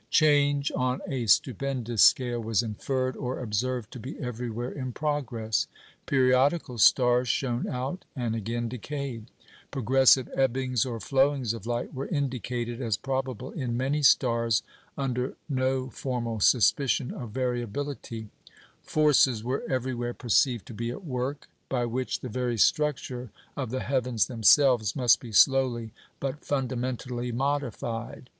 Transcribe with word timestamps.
Change 0.09 0.71
on 0.75 0.99
a 1.07 1.27
stupendous 1.27 2.01
scale 2.01 2.41
was 2.41 2.63
inferred 2.63 3.15
or 3.15 3.37
observed 3.39 3.93
to 3.93 3.99
be 3.99 4.17
everywhere 4.17 4.71
in 4.71 4.93
progress. 4.93 5.67
Periodical 6.07 6.79
stars 6.79 7.27
shone 7.27 7.67
out 7.69 8.03
and 8.15 8.35
again 8.35 8.67
decayed; 8.67 9.27
progressive 9.69 10.27
ebbings 10.35 10.87
or 10.87 10.99
flowings 10.99 11.53
of 11.53 11.67
light 11.67 11.93
were 11.93 12.07
indicated 12.07 12.81
as 12.81 12.97
probable 12.97 13.51
in 13.51 13.77
many 13.77 14.01
stars 14.01 14.63
under 14.97 15.37
no 15.47 15.87
formal 15.91 16.39
suspicion 16.39 17.13
of 17.13 17.29
variability; 17.29 18.27
forces 18.81 19.43
were 19.43 19.61
everywhere 19.69 20.15
perceived 20.15 20.65
to 20.65 20.73
be 20.73 20.89
at 20.89 21.05
work, 21.05 21.47
by 21.69 21.85
which 21.85 22.21
the 22.21 22.27
very 22.27 22.57
structure 22.57 23.29
of 23.55 23.69
the 23.69 23.81
heavens 23.81 24.25
themselves 24.25 24.95
must 24.95 25.19
be 25.19 25.31
slowly 25.31 25.93
but 26.19 26.43
fundamentally 26.43 27.31
modified. 27.31 28.27